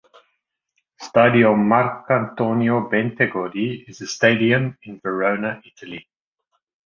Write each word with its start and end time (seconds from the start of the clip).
Stadio 1.07 1.51
Marcantonio 1.55 2.87
Bentegodi 2.89 3.85
is 3.87 4.01
a 4.01 4.07
stadium 4.07 4.75
in 4.81 4.99
Verona, 4.99 5.61
Italy. 5.63 6.07